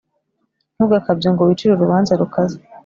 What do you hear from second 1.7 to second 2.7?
urubanza rukaze,